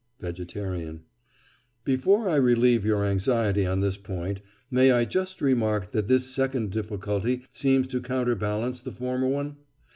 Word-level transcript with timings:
VEGETARIAN: 0.19 1.03
Before 1.83 2.27
I 2.27 2.35
relieve 2.35 2.83
your 2.83 3.05
anxiety 3.05 3.67
on 3.67 3.81
this 3.81 3.97
point, 3.97 4.41
may 4.71 4.91
I 4.91 5.05
just 5.05 5.41
remark 5.43 5.91
that 5.91 6.07
this 6.07 6.25
second 6.33 6.71
difficulty 6.71 7.45
seems 7.51 7.87
to 7.89 8.01
counterbalance 8.01 8.81
the 8.81 8.91
former 8.91 9.27
one? 9.27 9.57